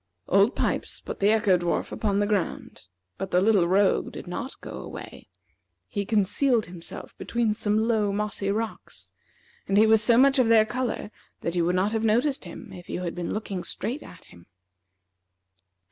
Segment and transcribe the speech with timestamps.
[0.27, 2.87] Old Pipes put the Echo dwarf upon the ground,
[3.19, 5.29] but the little rogue did not go away.
[5.87, 9.11] He concealed himself between some low, mossy rocks,
[9.67, 11.11] and he was so much of their color
[11.41, 14.47] that you would not have noticed him if you had been looking straight at him.